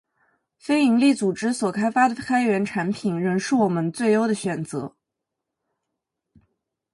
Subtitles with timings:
[0.57, 4.95] 非营利组织所开发的开源产品，仍是我们最优的选择